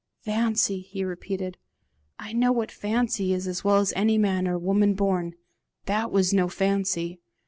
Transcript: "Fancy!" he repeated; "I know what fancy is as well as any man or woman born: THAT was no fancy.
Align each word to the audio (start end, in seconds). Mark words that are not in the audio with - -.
"Fancy!" 0.23 0.79
he 0.79 1.03
repeated; 1.03 1.59
"I 2.17 2.33
know 2.33 2.51
what 2.51 2.71
fancy 2.71 3.33
is 3.35 3.47
as 3.47 3.63
well 3.63 3.75
as 3.77 3.93
any 3.95 4.17
man 4.17 4.47
or 4.47 4.57
woman 4.57 4.95
born: 4.95 5.35
THAT 5.85 6.11
was 6.11 6.33
no 6.33 6.49
fancy. 6.49 7.21